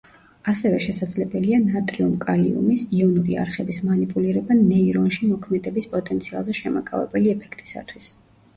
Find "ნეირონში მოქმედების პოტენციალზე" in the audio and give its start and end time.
4.63-6.59